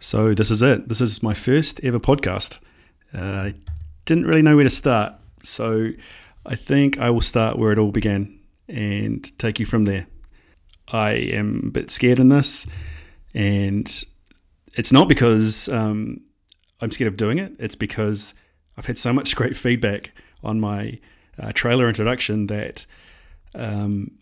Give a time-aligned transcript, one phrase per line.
[0.00, 0.88] So this is it.
[0.88, 2.60] This is my first ever podcast.
[3.12, 3.54] Uh, I
[4.04, 5.90] didn't really know where to start, so
[6.46, 8.38] I think I will start where it all began
[8.68, 10.06] and take you from there.
[10.86, 12.66] I am a bit scared in this,
[13.34, 14.04] and
[14.74, 16.20] it's not because um,
[16.80, 17.52] I'm scared of doing it.
[17.58, 18.34] It's because
[18.76, 20.12] I've had so much great feedback
[20.44, 20.98] on my
[21.40, 22.86] uh, trailer introduction that,
[23.54, 24.12] um,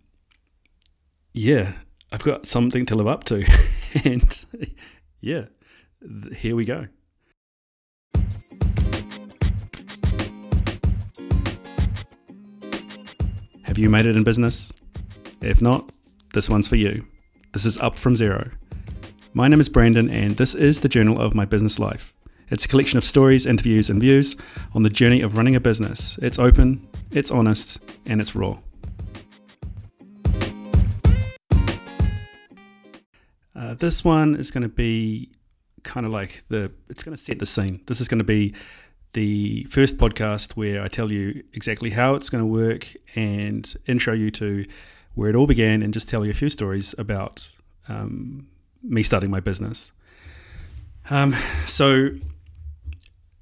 [1.34, 1.74] yeah,
[2.10, 3.44] I've got something to live up to,
[4.04, 4.44] and
[5.20, 5.46] yeah
[6.36, 6.86] here we go.
[13.64, 14.72] Have you made it in business?
[15.40, 15.90] If not,
[16.32, 17.04] this one's for you.
[17.52, 18.50] This is Up From Zero.
[19.34, 22.14] My name is Brandon, and this is the journal of my business life.
[22.48, 24.36] It's a collection of stories, interviews, and views
[24.72, 26.16] on the journey of running a business.
[26.22, 28.58] It's open, it's honest, and it's raw.
[33.54, 35.32] Uh, this one is going to be
[35.86, 37.80] kind of like the it's going to set the scene.
[37.86, 38.54] This is going to be
[39.14, 44.12] the first podcast where I tell you exactly how it's going to work and intro
[44.12, 44.64] you to
[45.14, 47.48] where it all began and just tell you a few stories about
[47.88, 48.48] um,
[48.82, 49.92] me starting my business.
[51.08, 51.32] Um,
[51.66, 52.10] so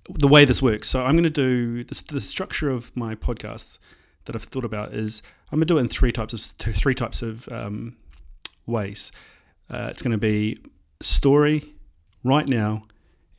[0.08, 3.78] the way this works, so I'm going to do this, the structure of my podcast
[4.26, 6.94] that I've thought about is I'm going to do it in three types of three
[6.94, 7.96] types of um,
[8.66, 9.10] ways.
[9.68, 10.58] Uh, it's going to be
[11.00, 11.74] story,
[12.24, 12.82] right now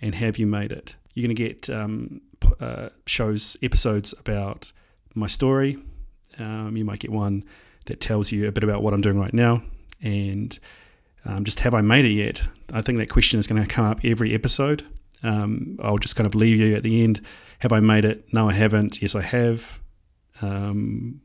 [0.02, 0.96] and have you made it?
[1.14, 2.22] You're going to get um,
[2.60, 4.72] uh, shows, episodes about
[5.14, 5.78] my story.
[6.40, 7.44] Um, you might get one
[7.86, 9.64] that tells you a bit about what I'm doing right now
[10.02, 10.58] and
[11.26, 12.44] um, just have I made it yet?
[12.72, 14.84] I think that question is going to come up every episode.
[15.24, 17.22] Um, I'll just kind of leave you at the end.
[17.60, 18.32] Have I made it?
[18.32, 19.02] No, I haven't.
[19.02, 19.80] Yes, I have.
[20.42, 21.22] Um,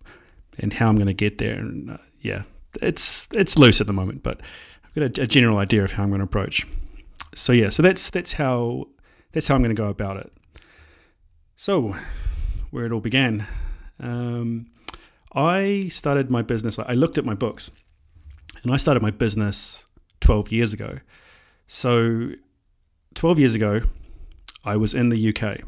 [0.59, 1.57] and how I'm going to get there.
[1.57, 2.43] And uh, yeah,
[2.81, 4.41] it's it's loose at the moment, but
[4.85, 6.67] I've got a, a general idea of how I'm going to approach
[7.35, 8.87] so yeah, so that's that's how
[9.33, 10.33] that's how I'm going to go about it.
[11.57, 11.95] So
[12.71, 13.47] where it all began,
[13.99, 14.71] um,
[15.35, 16.79] I started my business.
[16.79, 17.71] I looked at my books,
[18.63, 19.85] and I started my business
[20.21, 20.99] 12 years ago.
[21.67, 22.31] So
[23.15, 23.83] 12 years ago,
[24.65, 25.61] I was in the UK,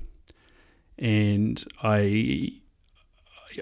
[0.98, 2.52] and I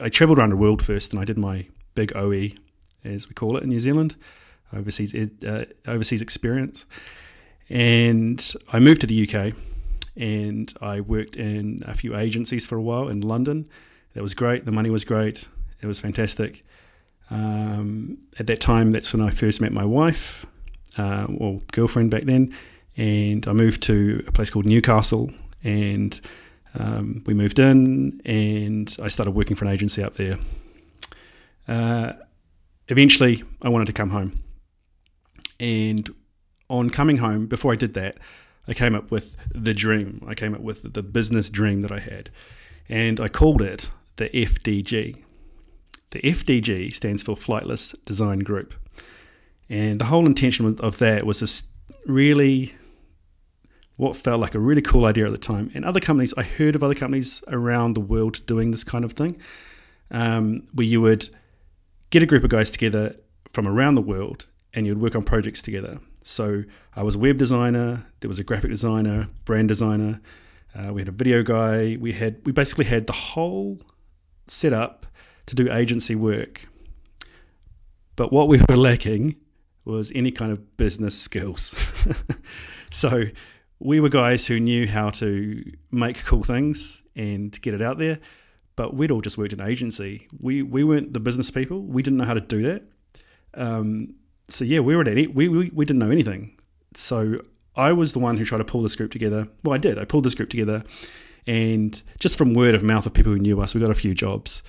[0.00, 2.50] I travelled around the world first, and I did my big OE,
[3.05, 4.16] as we call it in New Zealand,
[4.72, 6.87] overseas uh, overseas experience.
[7.71, 9.55] And I moved to the UK
[10.17, 13.67] and I worked in a few agencies for a while in London.
[14.15, 14.65] That was great.
[14.65, 15.49] The money was great.
[15.81, 16.65] It was fantastic.
[17.31, 20.47] Um, at that time, that's when I first met my wife,
[20.99, 22.53] uh, or girlfriend back then.
[22.97, 25.31] And I moved to a place called Newcastle
[25.63, 26.21] and
[26.79, 30.39] um, we moved in and I started working for an agency up there.
[31.69, 32.15] Uh,
[32.89, 34.41] eventually, I wanted to come home.
[35.61, 36.13] And
[36.71, 38.17] on coming home, before I did that,
[38.67, 40.25] I came up with the dream.
[40.27, 42.31] I came up with the business dream that I had.
[42.89, 45.23] And I called it the FDG.
[46.11, 48.75] The FDG stands for Flightless Design Group.
[49.69, 51.65] And the whole intention of that was this
[52.07, 52.75] really
[53.97, 55.71] what felt like a really cool idea at the time.
[55.75, 59.13] And other companies, I heard of other companies around the world doing this kind of
[59.13, 59.39] thing,
[60.11, 61.29] um, where you would
[62.09, 63.15] get a group of guys together
[63.53, 65.99] from around the world and you'd work on projects together.
[66.31, 66.65] So
[66.95, 68.07] I was a web designer.
[68.21, 70.21] There was a graphic designer, brand designer.
[70.75, 71.97] Uh, we had a video guy.
[71.99, 73.81] We had we basically had the whole
[74.47, 75.07] setup
[75.47, 76.67] to do agency work.
[78.15, 79.37] But what we were lacking
[79.85, 81.75] was any kind of business skills.
[82.91, 83.25] so
[83.81, 88.21] we were guys who knew how to make cool things and get it out there,
[88.77, 90.29] but we'd all just worked in agency.
[90.39, 91.83] We we weren't the business people.
[91.83, 92.85] We didn't know how to do that.
[93.55, 94.15] Um,
[94.53, 96.56] so yeah, we were at we, we we didn't know anything.
[96.94, 97.37] So
[97.77, 99.49] I was the one who tried to pull this group together.
[99.65, 99.99] Well, I did.
[99.99, 100.83] I pulled this group together,
[101.47, 104.15] and just from word of mouth of people who knew us, we got a few
[104.15, 104.62] jobs.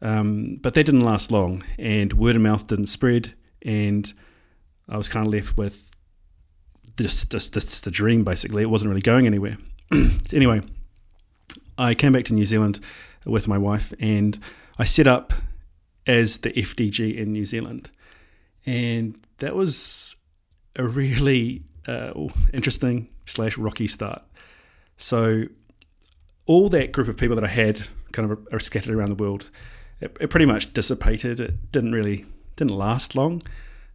[0.00, 4.12] Um, but that didn't last long, and word of mouth didn't spread, and
[4.88, 5.92] I was kind of left with
[6.96, 8.24] just just, just the dream.
[8.24, 9.56] Basically, it wasn't really going anywhere.
[10.32, 10.62] anyway,
[11.78, 12.80] I came back to New Zealand
[13.24, 14.38] with my wife, and
[14.78, 15.32] I set up
[16.06, 17.90] as the FDG in New Zealand
[18.66, 20.16] and that was
[20.76, 22.12] a really uh,
[22.52, 24.22] interesting slash rocky start.
[24.96, 25.44] So
[26.46, 29.50] all that group of people that I had kind of are scattered around the world.
[30.00, 31.40] It, it pretty much dissipated.
[31.40, 32.26] It didn't really
[32.56, 33.42] didn't last long.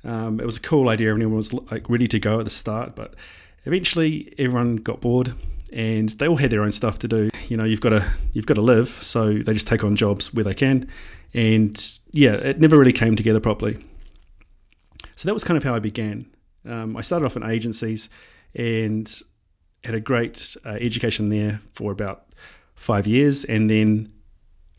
[0.04, 1.10] Um, it was a cool idea.
[1.10, 3.16] Everyone was like ready to go at the start, but
[3.66, 5.34] eventually everyone got bored
[5.74, 7.30] and they all had their own stuff to do.
[7.50, 10.34] You know, you've got to you've got to live, so they just take on jobs
[10.34, 10.90] where they can.
[11.34, 13.78] And yeah, it never really came together properly.
[15.18, 16.28] So that was kind of how I began.
[16.64, 18.08] Um, I started off in agencies,
[18.56, 19.22] and
[19.84, 22.25] had a great uh, education there for about
[22.75, 23.46] five years.
[23.46, 24.12] And then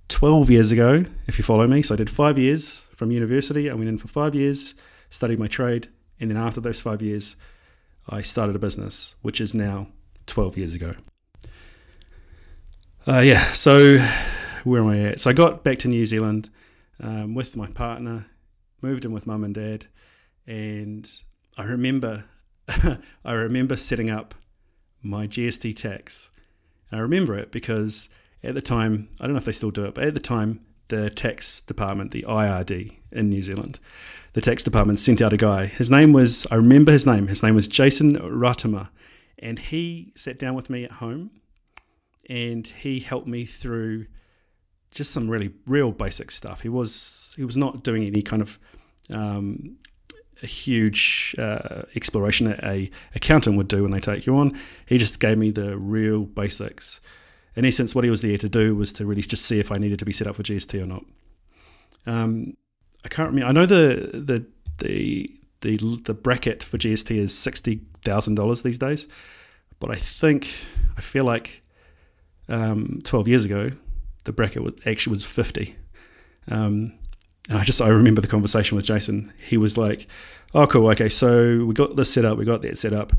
[0.08, 3.70] 12 years ago, if you follow me, so I did five years from university.
[3.70, 4.74] I went in for five years,
[5.10, 5.88] studied my trade,
[6.20, 7.36] and then after those five years,
[8.08, 9.88] I started a business, which is now
[10.26, 10.94] 12 years ago.
[13.06, 13.98] Uh, yeah, so
[14.64, 15.20] where am I at?
[15.20, 16.50] So I got back to New Zealand
[17.00, 18.26] um, with my partner,
[18.82, 19.86] moved in with mum and dad,
[20.48, 21.08] and
[21.58, 22.24] I remember,
[23.24, 24.34] I remember setting up
[25.02, 26.30] my GST tax.
[26.90, 28.08] And I remember it because
[28.42, 30.64] at the time, I don't know if they still do it, but at the time,
[30.88, 33.78] the tax department, the IRD in New Zealand,
[34.32, 35.66] the tax department sent out a guy.
[35.66, 38.88] His name was, I remember his name, his name was Jason Ratama.
[39.38, 41.30] And he sat down with me at home
[42.28, 44.06] and he helped me through
[44.90, 46.62] just some really real basic stuff.
[46.62, 48.58] He was he was not doing any kind of
[49.12, 49.76] um,
[50.42, 54.58] a huge uh, exploration that a accountant would do when they take you on.
[54.86, 57.00] He just gave me the real basics.
[57.56, 59.76] In essence, what he was there to do was to really just see if I
[59.76, 61.04] needed to be set up for GST or not.
[62.06, 62.56] Um,
[63.04, 63.48] I can't remember.
[63.48, 64.46] I know the the
[64.78, 65.30] the
[65.60, 69.08] the, the bracket for GST is sixty thousand dollars these days,
[69.80, 71.62] but I think I feel like
[72.48, 73.72] um, twelve years ago
[74.24, 75.76] the bracket was, actually was fifty.
[76.48, 76.94] Um,
[77.48, 79.32] and I just I remember the conversation with Jason.
[79.38, 80.06] He was like,
[80.54, 80.88] "Oh, cool.
[80.90, 82.38] Okay, so we got this set up.
[82.38, 83.12] We got that set up.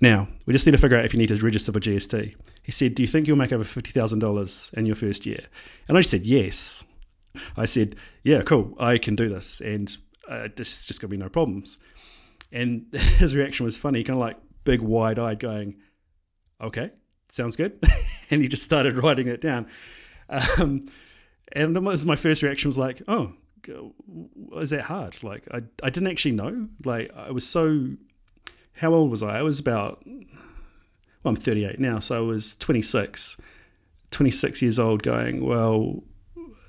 [0.00, 2.72] Now we just need to figure out if you need to register for GST." He
[2.72, 5.46] said, "Do you think you'll make over fifty thousand dollars in your first year?"
[5.88, 6.84] And I just said, "Yes."
[7.56, 8.74] I said, "Yeah, cool.
[8.78, 9.96] I can do this, and
[10.28, 11.78] uh, this just gonna be no problems."
[12.52, 15.76] And his reaction was funny, kind of like big, wide-eyed, going,
[16.60, 16.90] "Okay,
[17.30, 17.82] sounds good,"
[18.30, 19.66] and he just started writing it down.
[20.28, 20.82] Um,
[21.50, 23.34] and was my first reaction was like, "Oh,
[23.68, 25.22] is that hard?
[25.22, 26.68] Like, I, I didn't actually know.
[26.84, 27.90] Like, I was so.
[28.74, 29.38] How old was I?
[29.38, 30.02] I was about.
[30.06, 33.36] Well, I'm 38 now, so I was 26.
[34.10, 36.02] 26 years old, going, well,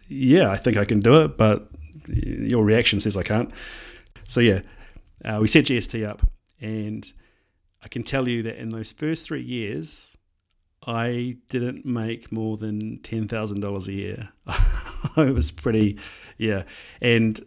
[0.08, 1.70] yeah, I think I can do it, but
[2.08, 3.52] your reaction says I can't.
[4.28, 4.62] So, yeah,
[5.24, 6.22] uh, we set GST up,
[6.62, 7.12] and
[7.84, 10.18] I can tell you that in those first three years,
[10.86, 14.30] I didn't make more than ten thousand dollars a year.
[15.16, 15.98] I was pretty,
[16.38, 16.64] yeah.
[17.02, 17.40] And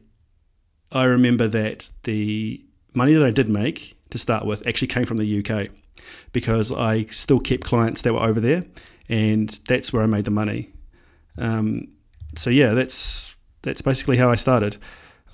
[0.92, 2.64] I remember that the
[2.94, 5.68] money that I did make to start with actually came from the UK
[6.32, 8.64] because I still kept clients that were over there,
[9.08, 10.72] and that's where I made the money.
[11.38, 11.88] Um,
[12.36, 14.76] so yeah, that's that's basically how I started.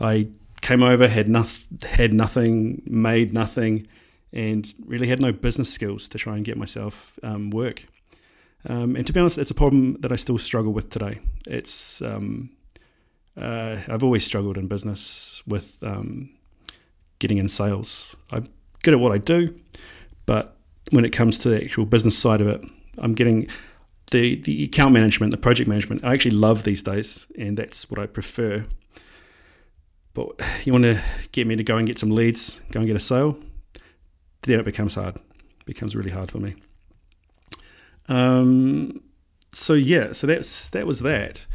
[0.00, 0.28] I
[0.60, 3.86] came over, had nothing, had nothing, made nothing,
[4.32, 7.84] and really had no business skills to try and get myself um, work.
[8.68, 11.20] Um, and to be honest, it's a problem that I still struggle with today.
[11.46, 12.50] It's um,
[13.36, 16.30] uh, I've always struggled in business with um,
[17.18, 18.16] getting in sales.
[18.30, 18.46] I'm
[18.82, 19.54] good at what I do,
[20.26, 20.56] but
[20.90, 22.64] when it comes to the actual business side of it,
[22.98, 23.48] I'm getting
[24.10, 26.04] the the account management, the project management.
[26.04, 28.66] I actually love these days, and that's what I prefer.
[30.14, 30.28] But
[30.64, 33.00] you want to get me to go and get some leads, go and get a
[33.00, 33.38] sale,
[34.42, 35.16] then it becomes hard.
[35.16, 36.54] It becomes really hard for me.
[38.08, 39.02] Um,
[39.52, 41.46] so yeah, so that's that was that.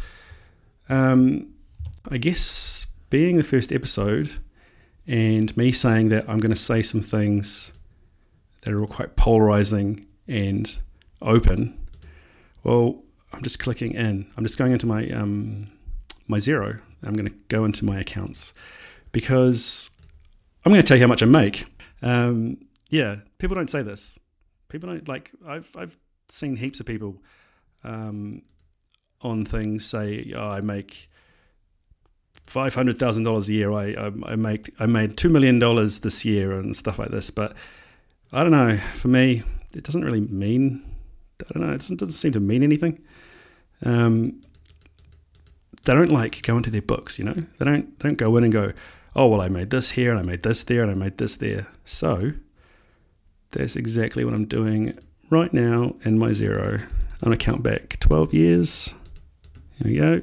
[0.90, 1.54] Um,
[2.10, 4.32] I guess being the first episode
[5.06, 7.74] and me saying that I'm going to say some things
[8.62, 10.78] that are all quite polarizing and
[11.22, 11.78] open.
[12.64, 14.28] Well, I'm just clicking in.
[14.38, 15.70] I'm just going into my um,
[16.28, 16.82] my Xero.
[17.04, 18.54] I'm going to go into my accounts
[19.12, 19.90] because
[20.66, 21.66] I'm going to tell you how much I make.
[22.02, 22.58] Um,
[22.90, 24.20] yeah, people don't say this.
[24.70, 25.32] People don't like.
[25.46, 25.98] I've I've
[26.30, 27.18] seen heaps of people
[27.84, 28.42] um,
[29.22, 31.10] on things say, oh, I make
[32.44, 33.72] five hundred thousand dollars a year.
[33.72, 37.30] I, I, I make I made two million dollars this year and stuff like this.
[37.30, 37.54] But
[38.32, 38.78] I don't know.
[38.96, 39.44] For me,
[39.74, 40.84] it doesn't really mean.
[41.42, 41.74] I don't know.
[41.74, 43.04] It doesn't, doesn't seem to mean anything.
[43.86, 44.42] Um,
[45.86, 47.20] they don't like go into their books.
[47.20, 48.74] You know, they don't don't go in and go,
[49.16, 51.36] oh well, I made this here and I made this there and I made this
[51.36, 51.68] there.
[51.86, 52.34] So
[53.52, 54.98] that's exactly what I'm doing
[55.30, 56.82] right now in my Xero.
[57.22, 58.94] I'm to count back 12 years.
[59.78, 60.22] Here we go.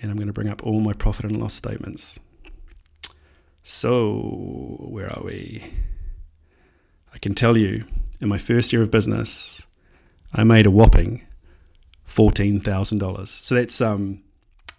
[0.00, 2.20] And I'm to bring up all my profit and loss statements.
[3.62, 5.64] So, where are we?
[7.12, 7.84] I can tell you,
[8.20, 9.66] in my first year of business,
[10.32, 11.26] I made a whopping
[12.08, 13.26] $14,000.
[13.26, 14.22] So that's um,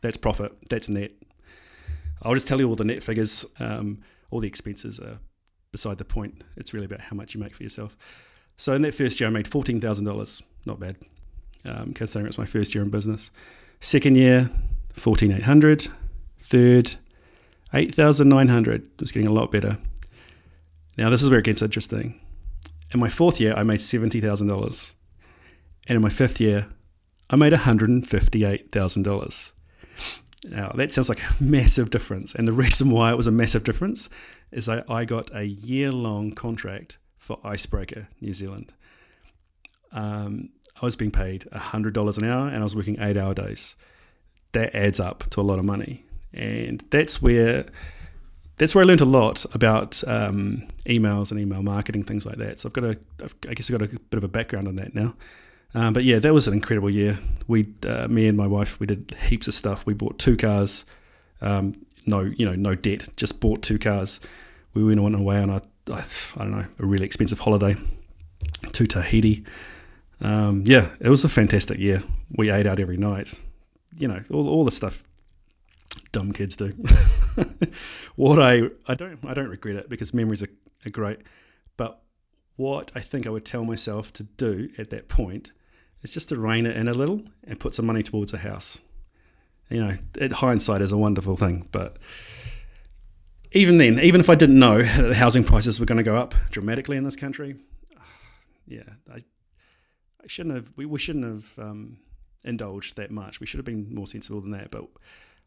[0.02, 1.12] that's profit, that's net.
[2.22, 3.46] I'll just tell you all the net figures.
[3.60, 4.00] Um,
[4.32, 5.20] all the expenses are
[5.72, 6.44] beside the point.
[6.58, 7.98] It's really about how much you make for yourself.
[8.60, 10.44] So in that first year, I made fourteen thousand dollars.
[10.66, 10.98] Not bad,
[11.68, 13.32] um, considering it was my first year in business.
[13.80, 14.52] Second year,
[14.94, 15.88] fourteen eight hundred.
[16.38, 16.96] Third,
[17.74, 18.84] eight thousand nine hundred.
[18.84, 19.78] It was getting a lot better.
[20.98, 22.20] Now this is where it gets interesting.
[22.94, 24.96] In my fourth year, I made $70,000.
[25.88, 26.68] And in my fifth year,
[27.30, 29.52] I made $158,000.
[30.46, 32.34] Now, that sounds like a massive difference.
[32.34, 34.10] And the reason why it was a massive difference
[34.52, 36.98] is I, I got a year long contract
[37.30, 38.74] for Icebreaker New Zealand.
[39.92, 40.50] Um,
[40.82, 43.76] I was being paid $100 an hour and I was working eight hour days.
[44.54, 46.06] That adds up to a lot of money.
[46.34, 47.66] And that's where.
[48.58, 52.60] That's where I learned a lot about um, emails and email marketing, things like that.
[52.60, 53.00] So I've got a,
[53.48, 55.16] I guess I've got a bit of a background on that now.
[55.74, 57.20] Um, but yeah, that was an incredible year.
[57.48, 59.86] We, uh, me and my wife, we did heaps of stuff.
[59.86, 60.84] We bought two cars,
[61.40, 61.74] um,
[62.06, 63.08] no, you know, no debt.
[63.16, 64.20] Just bought two cars.
[64.74, 65.62] We went on away on a,
[66.38, 67.76] I don't know, a really expensive holiday
[68.72, 69.44] to Tahiti.
[70.22, 72.04] Um, yeah, it was a fantastic year.
[72.36, 73.40] We ate out every night.
[73.98, 75.04] You know, all, all the stuff
[76.12, 76.74] dumb kids do.
[78.16, 80.50] what I I don't I don't regret it because memories are,
[80.86, 81.20] are great.
[81.78, 82.02] But
[82.56, 85.52] what I think I would tell myself to do at that point
[86.02, 88.82] is just to rein it in a little and put some money towards a house.
[89.70, 91.98] You know, hindsight is a wonderful thing, but
[93.52, 96.16] even then, even if I didn't know that the housing prices were going to go
[96.16, 97.56] up dramatically in this country,
[98.68, 100.72] yeah, I, I shouldn't have.
[100.76, 101.98] We, we shouldn't have um,
[102.44, 103.40] indulged that much.
[103.40, 104.72] We should have been more sensible than that.
[104.72, 104.86] But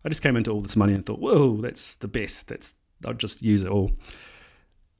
[0.04, 2.48] I just came into all this money and thought, whoa, that's the best.
[2.48, 2.74] That's
[3.06, 3.92] I'll just use it all.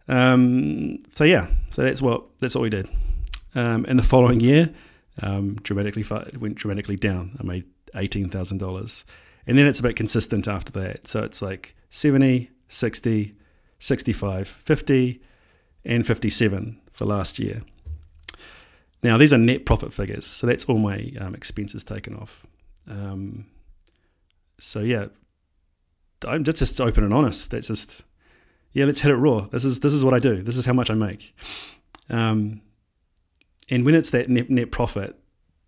[0.09, 2.89] Um, so yeah, so that's what that's what we did.
[3.55, 4.73] Um, and the following year,
[5.21, 7.37] um, dramatically it went dramatically down.
[7.39, 9.05] I made eighteen thousand dollars,
[9.47, 11.07] and then it's a bit consistent after that.
[11.07, 13.35] So it's like 70, 60,
[13.79, 15.21] 65, 50,
[15.85, 17.63] and 57 for last year.
[19.03, 22.47] Now these are net profit figures, so that's all my um, expenses taken off.
[22.89, 23.47] Um,
[24.59, 25.07] so yeah,
[26.27, 27.51] I'm just, just open and honest.
[27.51, 28.05] That's just
[28.73, 29.41] yeah, let's hit it raw.
[29.41, 30.43] This is this is what I do.
[30.43, 31.35] This is how much I make.
[32.09, 32.63] Um,
[33.71, 35.19] and when it's that net, net profit,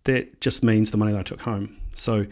[0.05, 1.79] that just means the money that I took home.
[1.93, 2.25] So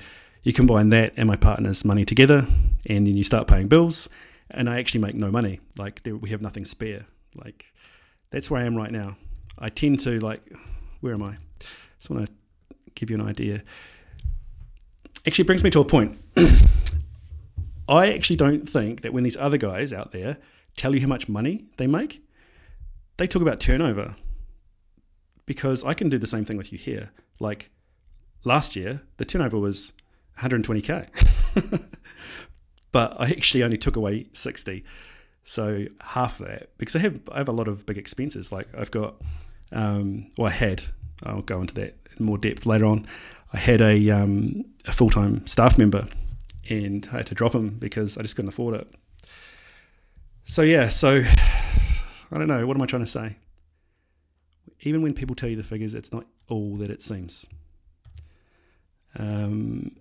[0.44, 2.48] you combine that and my partner's money together,
[2.86, 4.10] and then you start paying bills,
[4.53, 5.60] and I actually make no money.
[5.77, 7.05] Like there, we have nothing spare.
[7.36, 7.74] Like
[8.29, 9.17] that's where I am right now.
[9.57, 10.41] I tend to like,
[11.01, 11.38] where am I?
[12.00, 13.63] Just want to give you an idea.
[15.25, 16.17] Actually, brings me to a point.
[17.88, 20.38] I actually don't think that when these other guys out there
[20.75, 22.24] tell you how much money they make,
[23.17, 24.15] they talk about turnover
[25.45, 27.12] because I can do the same thing with you here.
[27.39, 27.69] Like
[28.43, 29.93] last year, the turnover was
[30.39, 31.07] 120k,
[32.93, 34.85] but I actually only took away 60,
[35.43, 38.53] so half of that because I have I have a lot of big expenses.
[38.53, 39.15] Like I've got,
[39.73, 40.83] um, well, I had.
[41.25, 43.05] I'll go into that in more depth later on.
[43.53, 46.07] I had a, um, a full time staff member,
[46.69, 48.88] and I had to drop him because I just couldn't afford it.
[50.45, 51.21] So yeah, so
[52.31, 52.65] I don't know.
[52.65, 53.35] What am I trying to say?
[54.83, 57.47] even when people tell you the figures, it's not all that it seems.
[59.17, 59.95] Um,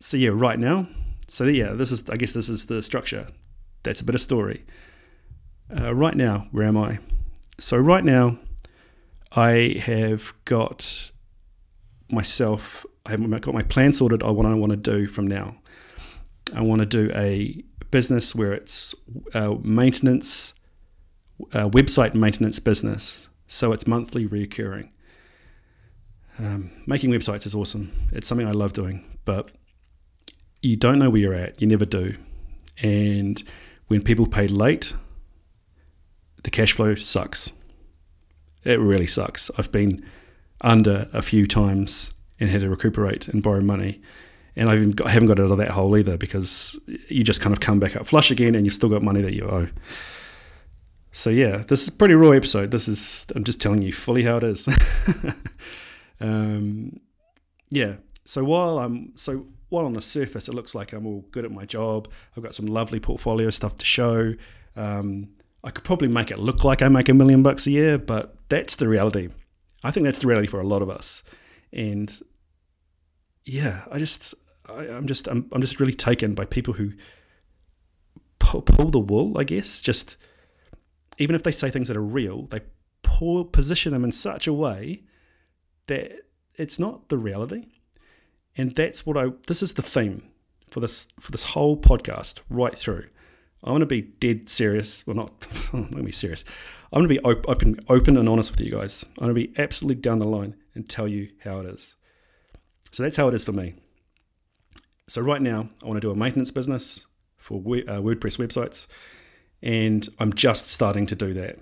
[0.00, 0.86] so yeah, right now,
[1.26, 3.26] so yeah, this is I guess this is the structure.
[3.82, 4.64] That's a bit of story.
[5.74, 6.98] Uh, right now, where am I?
[7.58, 8.38] So right now,
[9.32, 11.10] I have got
[12.10, 12.86] myself.
[13.06, 15.56] I have got my plan sorted on what I want to do from now.
[16.54, 18.94] I want to do a business where it's
[19.34, 20.54] uh, maintenance,
[21.52, 24.90] uh, website maintenance business so it's monthly recurring.
[26.38, 27.92] Um, making websites is awesome.
[28.12, 29.50] It's something I love doing, but
[30.64, 31.60] you don't know where you're at.
[31.60, 32.16] You never do.
[32.82, 33.42] And
[33.88, 34.94] when people pay late,
[36.42, 37.52] the cash flow sucks.
[38.64, 39.50] It really sucks.
[39.58, 40.04] I've been
[40.60, 44.00] under a few times and had to recuperate and borrow money.
[44.56, 46.78] And I haven't got out of that hole either because
[47.08, 49.34] you just kind of come back up flush again and you've still got money that
[49.34, 49.68] you owe.
[51.12, 52.70] So yeah, this is pretty raw episode.
[52.70, 54.68] This is I'm just telling you fully how it is.
[56.20, 56.98] um,
[57.70, 57.96] yeah.
[58.24, 61.50] So while I'm so while on the surface it looks like I'm all good at
[61.50, 64.34] my job, I've got some lovely portfolio stuff to show.
[64.76, 65.30] Um,
[65.62, 68.36] I could probably make it look like I make a million bucks a year, but
[68.48, 69.28] that's the reality.
[69.82, 71.22] I think that's the reality for a lot of us.
[71.72, 72.18] And
[73.44, 74.34] yeah, I just
[74.68, 76.92] I, am just I'm, I'm just really taken by people who
[78.38, 79.38] pull, pull the wool.
[79.38, 80.16] I guess just
[81.18, 82.60] even if they say things that are real, they
[83.02, 85.02] pour, position them in such a way
[85.86, 86.12] that
[86.56, 87.66] it's not the reality.
[88.56, 89.32] And that's what I.
[89.46, 90.22] This is the theme
[90.68, 93.08] for this for this whole podcast right through.
[93.62, 95.06] I want to be dead serious.
[95.06, 95.46] Well, not.
[95.72, 96.44] I'm going to be serious.
[96.92, 99.04] I'm to be open, open and honest with you guys.
[99.18, 101.96] I'm to be absolutely down the line and tell you how it is.
[102.92, 103.74] So that's how it is for me.
[105.08, 107.06] So right now, I want to do a maintenance business
[107.36, 108.86] for uh, WordPress websites
[109.64, 111.58] and I'm just starting to do that.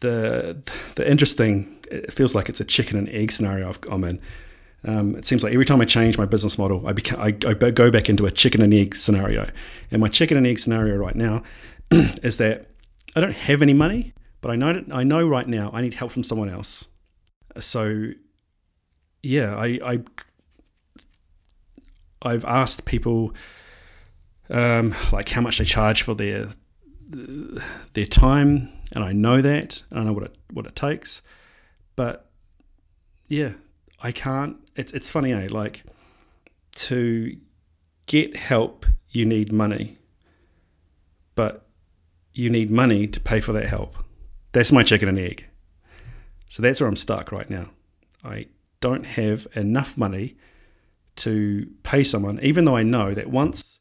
[0.00, 0.56] the
[0.96, 4.20] the interesting it feels like it's a chicken and egg scenario I'm in.
[4.84, 7.90] Um, it seems like every time I change my business model, I, I, I go
[7.90, 9.48] back into a chicken and egg scenario.
[9.90, 11.42] And my chicken and egg scenario right now
[11.90, 12.66] is that
[13.16, 16.12] I don't have any money, but I know I know right now I need help
[16.12, 16.88] from someone else.
[17.60, 18.10] So,
[19.22, 20.00] yeah, I, I
[22.20, 23.34] I've asked people
[24.50, 26.46] um, like how much they charge for their
[27.92, 31.22] their time, and I know that, and I know what it what it takes.
[31.96, 32.30] But
[33.28, 33.52] yeah,
[34.02, 34.56] I can't.
[34.76, 35.48] It's it's funny, eh?
[35.50, 35.84] Like
[36.76, 37.36] to
[38.06, 39.98] get help, you need money,
[41.34, 41.66] but
[42.32, 43.96] you need money to pay for that help.
[44.52, 45.46] That's my chicken and egg.
[46.48, 47.70] So that's where I'm stuck right now.
[48.24, 48.46] I
[48.80, 50.36] don't have enough money
[51.16, 53.78] to pay someone, even though I know that once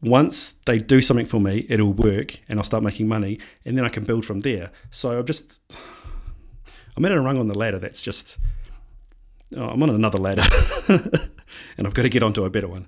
[0.00, 3.84] once they do something for me, it'll work and I'll start making money and then
[3.84, 4.72] I can build from there.
[4.90, 5.60] So I'm just
[6.96, 8.36] I'm at a rung on the ladder that's just
[9.56, 10.44] oh, I'm on another ladder
[10.88, 12.86] and I've got to get onto a better one.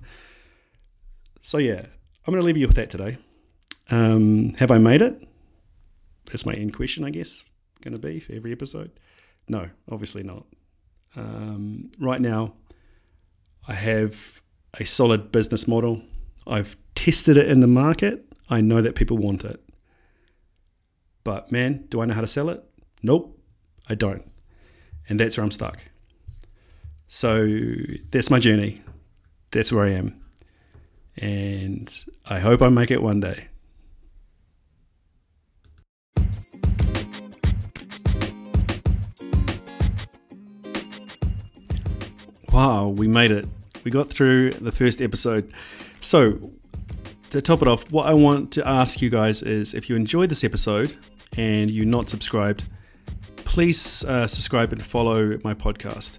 [1.41, 1.85] So yeah,
[2.25, 3.17] I'm going to leave you with that today.
[3.89, 5.27] Um, have I made it?
[6.25, 7.45] That's my end question, I guess,
[7.81, 8.91] going to be for every episode.
[9.47, 10.45] No, obviously not.
[11.15, 12.53] Um, right now,
[13.67, 14.41] I have
[14.79, 16.01] a solid business model.
[16.47, 18.25] I've tested it in the market.
[18.49, 19.61] I know that people want it.
[21.23, 22.63] But man, do I know how to sell it?
[23.01, 23.39] Nope,
[23.87, 24.29] I don't.
[25.07, 25.83] And that's where I'm stuck.
[27.07, 27.47] So
[28.11, 28.81] that's my journey.
[29.51, 30.21] That's where I am.
[31.17, 33.47] And I hope I make it one day.
[42.51, 43.45] Wow, we made it.
[43.83, 45.51] We got through the first episode.
[45.99, 46.51] So,
[47.31, 50.29] to top it off, what I want to ask you guys is if you enjoyed
[50.29, 50.95] this episode
[51.35, 52.63] and you're not subscribed,
[53.37, 56.17] please uh, subscribe and follow my podcast.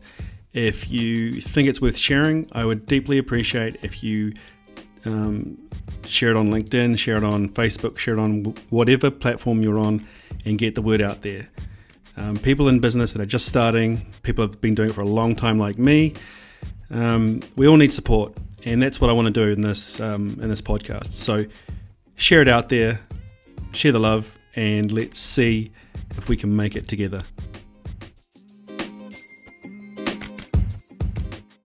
[0.56, 4.32] If you think it's worth sharing, I would deeply appreciate if you
[5.04, 5.58] um,
[6.06, 10.08] share it on LinkedIn, share it on Facebook, share it on whatever platform you're on,
[10.46, 11.50] and get the word out there.
[12.16, 15.06] Um, people in business that are just starting, people have been doing it for a
[15.06, 16.14] long time, like me.
[16.88, 20.38] Um, we all need support, and that's what I want to do in this um,
[20.40, 21.12] in this podcast.
[21.12, 21.44] So
[22.14, 23.00] share it out there,
[23.72, 25.70] share the love, and let's see
[26.16, 27.20] if we can make it together.